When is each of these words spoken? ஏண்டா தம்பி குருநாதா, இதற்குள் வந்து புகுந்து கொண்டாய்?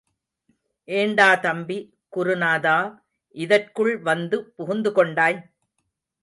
ஏண்டா 0.87 1.27
தம்பி 1.35 1.77
குருநாதா, 2.15 2.77
இதற்குள் 3.35 3.93
வந்து 4.01 4.39
புகுந்து 4.57 4.91
கொண்டாய்? 4.91 5.39